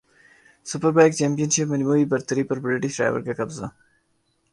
superbike 0.65 1.13
champion 1.17 1.49
شپ 1.53 1.67
مجموعی 1.73 2.05
برتری 2.11 2.43
پر 2.49 2.57
برٹش 2.63 2.93
رائیور 2.99 3.21
کاقبضہ 3.27 3.67